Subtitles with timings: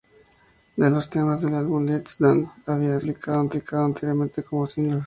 [0.77, 4.99] De los temas del álbum, "Let's Dance" había sido publicado anteriormente como single.